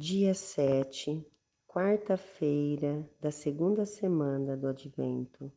dia 0.00 0.32
7, 0.32 1.26
quarta-feira 1.66 3.04
da 3.20 3.32
segunda 3.32 3.84
semana 3.84 4.56
do 4.56 4.68
Advento. 4.68 5.52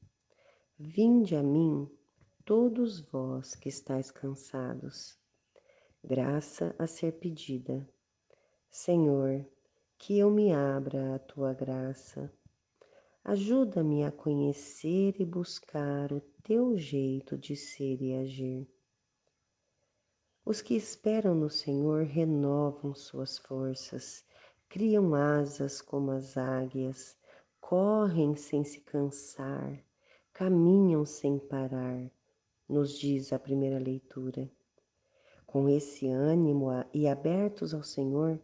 Vinde 0.80 1.36
a 1.36 1.44
mim, 1.44 1.88
todos 2.44 3.02
vós 3.02 3.54
que 3.54 3.70
estáis 3.70 4.10
cansados. 4.10 5.16
Graça 6.04 6.76
a 6.80 6.88
ser 6.88 7.20
pedida. 7.20 7.88
Senhor, 8.72 9.46
que 10.00 10.18
eu 10.18 10.32
me 10.32 10.52
abra 10.52 11.14
à 11.14 11.20
tua 11.20 11.54
graça. 11.54 12.34
Ajuda-me 13.24 14.04
a 14.04 14.12
conhecer 14.12 15.22
e 15.22 15.24
buscar 15.24 16.12
o 16.12 16.20
teu 16.42 16.76
jeito 16.80 17.38
de 17.38 17.56
ser 17.56 18.02
e 18.02 18.16
agir. 18.16 18.68
Os 20.44 20.64
que 20.64 20.74
esperam 20.74 21.36
no 21.36 21.52
Senhor 21.52 22.06
renovam 22.06 22.96
suas 22.96 23.38
forças, 23.38 24.26
criam 24.72 25.14
asas 25.14 25.82
como 25.82 26.12
as 26.12 26.38
águias, 26.38 27.18
correm 27.60 28.38
sem 28.38 28.64
se 28.64 28.80
cansar, 28.80 29.78
caminham 30.32 31.06
sem 31.06 31.38
parar, 31.38 32.10
nos 32.70 32.98
diz 32.98 33.34
a 33.34 33.38
primeira 33.38 33.78
leitura. 33.78 34.50
Com 35.46 35.68
esse 35.68 36.08
ânimo 36.08 36.70
e 36.94 37.06
abertos 37.06 37.74
ao 37.74 37.84
Senhor, 37.84 38.40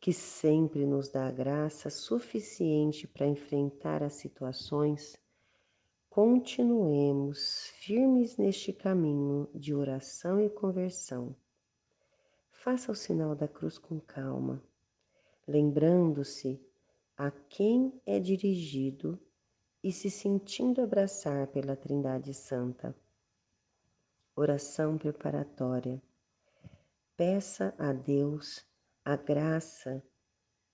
que 0.00 0.12
sempre 0.12 0.86
nos 0.86 1.08
dá 1.08 1.26
a 1.26 1.32
graça 1.32 1.90
suficiente 1.90 3.08
para 3.08 3.26
enfrentar 3.26 4.00
as 4.00 4.12
situações, 4.12 5.16
continuemos 6.08 7.66
firmes 7.80 8.36
neste 8.36 8.72
caminho 8.72 9.48
de 9.52 9.74
oração 9.74 10.40
e 10.40 10.48
conversão. 10.48 11.34
Faça 12.52 12.92
o 12.92 12.94
sinal 12.94 13.34
da 13.34 13.48
cruz 13.48 13.76
com 13.76 13.98
calma 13.98 14.62
lembrando-se 15.48 16.60
a 17.16 17.30
quem 17.30 17.98
é 18.04 18.20
dirigido 18.20 19.18
e 19.82 19.90
se 19.90 20.10
sentindo 20.10 20.82
abraçar 20.82 21.46
pela 21.46 21.74
Trindade 21.74 22.34
Santa. 22.34 22.94
Oração 24.36 24.98
preparatória. 24.98 26.02
Peça 27.16 27.74
a 27.78 27.94
Deus 27.94 28.62
a 29.02 29.16
graça 29.16 30.02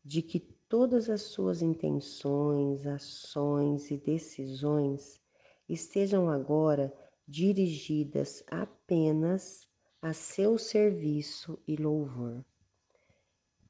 de 0.04 0.20
que 0.20 0.40
todas 0.40 1.08
as 1.08 1.22
suas 1.22 1.62
intenções, 1.62 2.84
ações 2.84 3.92
e 3.92 3.96
decisões 3.96 5.20
estejam 5.68 6.28
agora 6.28 6.92
dirigidas 7.28 8.42
apenas 8.48 9.68
a 10.02 10.12
seu 10.12 10.58
serviço 10.58 11.62
e 11.66 11.76
louvor 11.76 12.44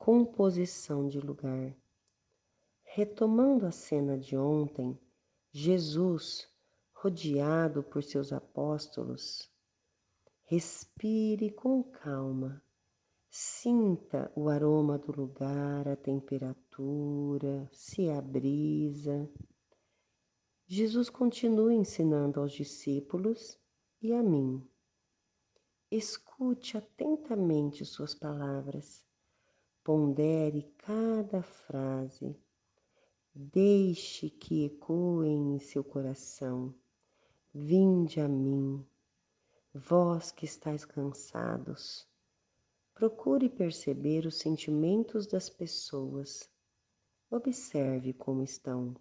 composição 0.05 1.09
de 1.09 1.19
lugar. 1.19 1.75
Retomando 2.83 3.65
a 3.65 3.71
cena 3.71 4.19
de 4.19 4.37
ontem, 4.37 5.01
Jesus, 5.51 6.47
rodeado 6.93 7.83
por 7.83 8.03
seus 8.03 8.31
apóstolos, 8.31 9.51
respire 10.43 11.51
com 11.53 11.83
calma, 11.83 12.63
sinta 13.31 14.31
o 14.37 14.51
aroma 14.51 14.99
do 14.99 15.11
lugar, 15.11 15.89
a 15.89 15.97
temperatura, 15.97 17.67
se 17.73 18.11
a 18.11 18.21
brisa. 18.21 19.27
Jesus 20.67 21.09
continua 21.09 21.73
ensinando 21.73 22.41
aos 22.41 22.53
discípulos 22.53 23.59
e 24.03 24.13
a 24.13 24.23
mim. 24.23 24.63
Escute 25.91 26.77
atentamente 26.77 27.87
suas 27.87 28.15
palavras 28.15 29.03
Pondere 29.85 30.63
cada 30.79 31.43
frase, 31.43 32.35
deixe 33.35 34.31
que 34.31 34.65
ecoem 34.65 35.57
em 35.57 35.59
seu 35.59 35.85
coração. 35.85 36.75
Vinde 37.53 38.19
a 38.19 38.27
mim, 38.27 38.83
vós 39.75 40.33
que 40.33 40.47
estáis 40.47 40.87
cansados. 40.87 42.09
Procure 42.95 43.51
perceber 43.51 44.25
os 44.25 44.39
sentimentos 44.39 45.27
das 45.27 45.51
pessoas. 45.51 46.49
Observe 47.31 48.15
como 48.15 48.43
estão. 48.43 48.97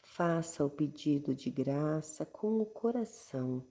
Faça 0.00 0.64
o 0.64 0.68
pedido 0.68 1.32
de 1.32 1.48
graça 1.48 2.26
com 2.26 2.60
o 2.60 2.66
coração. 2.66 3.64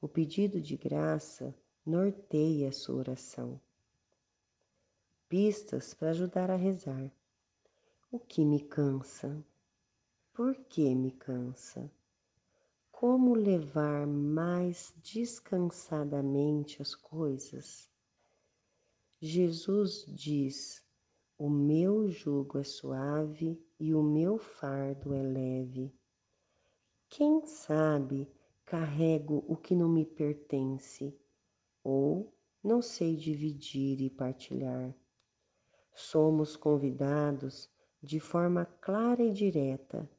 O 0.00 0.08
pedido 0.08 0.60
de 0.60 0.76
graça 0.76 1.54
norteia 1.86 2.70
a 2.70 2.72
sua 2.72 2.96
oração 2.96 3.60
pistas 5.32 5.94
para 5.94 6.10
ajudar 6.10 6.50
a 6.50 6.56
rezar. 6.56 7.10
O 8.10 8.18
que 8.18 8.44
me 8.44 8.60
cansa? 8.60 9.42
Por 10.30 10.54
que 10.54 10.94
me 10.94 11.10
cansa? 11.10 11.90
Como 12.90 13.34
levar 13.34 14.06
mais 14.06 14.92
descansadamente 15.02 16.82
as 16.82 16.94
coisas? 16.94 17.90
Jesus 19.18 20.04
diz: 20.06 20.84
O 21.38 21.48
meu 21.48 22.10
jugo 22.10 22.58
é 22.58 22.64
suave 22.64 23.58
e 23.80 23.94
o 23.94 24.02
meu 24.02 24.36
fardo 24.36 25.14
é 25.14 25.22
leve. 25.22 25.90
Quem 27.08 27.46
sabe 27.46 28.30
carrego 28.66 29.42
o 29.48 29.56
que 29.56 29.74
não 29.74 29.88
me 29.88 30.04
pertence, 30.04 31.18
ou 31.82 32.30
não 32.62 32.82
sei 32.82 33.16
dividir 33.16 33.98
e 34.02 34.10
partilhar 34.10 34.94
somos 35.94 36.56
convidados 36.56 37.70
de 38.02 38.18
forma 38.18 38.64
clara 38.80 39.22
e 39.22 39.32
direta: 39.32 40.10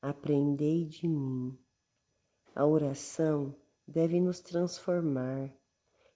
aprendei 0.00 0.84
de 0.84 1.08
mim. 1.08 1.58
A 2.54 2.66
oração 2.66 3.54
deve 3.86 4.20
nos 4.20 4.40
transformar, 4.40 5.50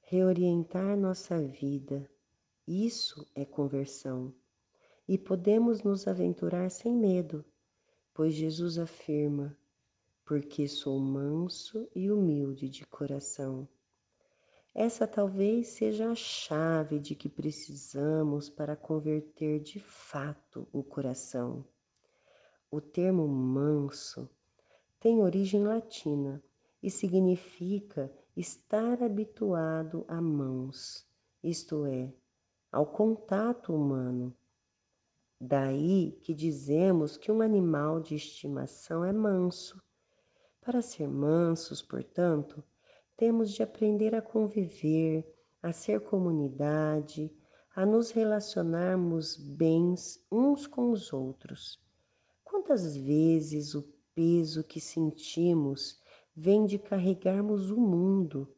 reorientar 0.02 0.96
nossa 0.96 1.40
vida. 1.40 2.08
Isso 2.66 3.26
é 3.34 3.44
conversão. 3.44 4.34
E 5.08 5.16
podemos 5.16 5.82
nos 5.82 6.06
aventurar 6.08 6.70
sem 6.70 6.92
medo, 6.92 7.44
pois 8.12 8.34
Jesus 8.34 8.78
afirma: 8.78 9.56
porque 10.24 10.66
sou 10.66 10.98
manso 10.98 11.88
e 11.94 12.10
humilde 12.10 12.68
de 12.68 12.84
coração. 12.86 13.68
Essa 14.78 15.06
talvez 15.06 15.68
seja 15.68 16.10
a 16.10 16.14
chave 16.14 16.98
de 16.98 17.14
que 17.14 17.30
precisamos 17.30 18.50
para 18.50 18.76
converter 18.76 19.58
de 19.58 19.80
fato 19.80 20.68
o 20.70 20.84
coração. 20.84 21.64
O 22.70 22.78
termo 22.78 23.26
manso 23.26 24.28
tem 25.00 25.22
origem 25.22 25.64
latina 25.64 26.44
e 26.82 26.90
significa 26.90 28.12
estar 28.36 29.02
habituado 29.02 30.04
a 30.06 30.20
mãos, 30.20 31.08
isto 31.42 31.86
é, 31.86 32.12
ao 32.70 32.84
contato 32.84 33.74
humano. 33.74 34.36
Daí 35.40 36.20
que 36.22 36.34
dizemos 36.34 37.16
que 37.16 37.32
um 37.32 37.40
animal 37.40 37.98
de 37.98 38.14
estimação 38.14 39.02
é 39.02 39.10
manso. 39.10 39.82
Para 40.60 40.82
ser 40.82 41.08
mansos, 41.08 41.80
portanto, 41.80 42.62
temos 43.16 43.52
de 43.52 43.62
aprender 43.62 44.14
a 44.14 44.20
conviver, 44.20 45.26
a 45.62 45.72
ser 45.72 46.00
comunidade, 46.00 47.34
a 47.74 47.84
nos 47.86 48.10
relacionarmos 48.10 49.36
bens 49.36 50.24
uns 50.30 50.66
com 50.66 50.90
os 50.90 51.12
outros. 51.12 51.80
Quantas 52.44 52.96
vezes 52.96 53.74
o 53.74 53.82
peso 54.14 54.62
que 54.62 54.80
sentimos 54.80 56.00
vem 56.34 56.66
de 56.66 56.78
carregarmos 56.78 57.70
o 57.70 57.76
mundo, 57.76 58.54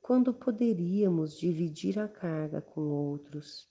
quando 0.00 0.32
poderíamos 0.32 1.38
dividir 1.38 1.98
a 1.98 2.08
carga 2.08 2.60
com 2.60 2.82
outros? 2.82 3.68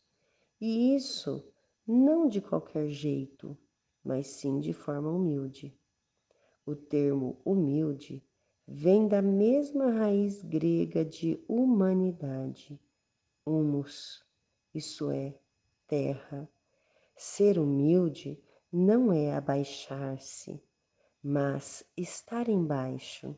E 0.62 0.96
isso 0.96 1.44
não 1.88 2.28
de 2.28 2.40
qualquer 2.40 2.88
jeito, 2.90 3.58
mas 4.04 4.28
sim 4.28 4.60
de 4.60 4.74
forma 4.74 5.12
humilde. 5.12 5.76
O 6.66 6.76
termo 6.76 7.42
humilde 7.44 8.24
vem 8.72 9.08
da 9.08 9.20
mesma 9.20 9.90
raiz 9.90 10.44
grega 10.44 11.04
de 11.04 11.44
humanidade, 11.48 12.80
humus, 13.44 14.24
isso 14.76 15.10
é, 15.10 15.34
terra. 15.88 16.48
Ser 17.18 17.58
humilde 17.58 18.40
não 18.72 19.12
é 19.12 19.34
abaixar-se, 19.36 20.62
mas 21.22 21.84
estar 21.98 22.48
embaixo, 22.48 23.36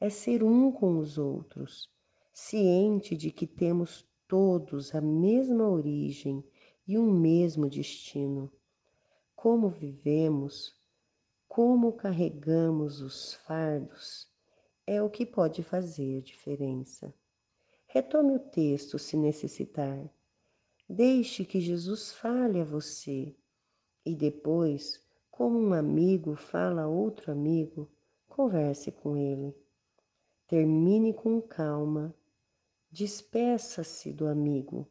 é 0.00 0.08
ser 0.08 0.42
um 0.42 0.72
com 0.72 0.98
os 0.98 1.18
outros, 1.18 1.92
ciente 2.32 3.14
de 3.14 3.30
que 3.30 3.46
temos 3.46 4.08
todos 4.26 4.94
a 4.94 5.02
mesma 5.02 5.68
origem 5.68 6.42
e 6.88 6.98
um 6.98 7.12
mesmo 7.12 7.68
destino. 7.68 8.50
Como 9.36 9.68
vivemos, 9.68 10.74
como 11.46 11.92
carregamos 11.92 13.02
os 13.02 13.34
fardos, 13.34 14.31
é 14.86 15.02
o 15.02 15.10
que 15.10 15.24
pode 15.24 15.62
fazer 15.62 16.22
diferença. 16.22 17.14
Retome 17.86 18.34
o 18.34 18.38
texto 18.38 18.98
se 18.98 19.16
necessitar. 19.16 20.10
Deixe 20.88 21.44
que 21.44 21.60
Jesus 21.60 22.12
fale 22.12 22.60
a 22.60 22.64
você 22.64 23.34
e 24.04 24.14
depois, 24.14 25.00
como 25.30 25.58
um 25.58 25.72
amigo 25.72 26.34
fala 26.34 26.82
a 26.82 26.88
outro 26.88 27.30
amigo, 27.30 27.90
converse 28.28 28.90
com 28.90 29.16
ele. 29.16 29.54
Termine 30.46 31.14
com 31.14 31.40
calma, 31.40 32.14
despeça-se 32.90 34.12
do 34.12 34.26
amigo, 34.26 34.86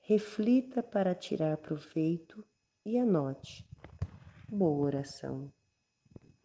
reflita 0.00 0.82
para 0.82 1.14
tirar 1.14 1.56
proveito 1.56 2.44
e 2.84 2.98
anote. 2.98 3.66
Boa 4.48 4.86
oração. 4.86 5.50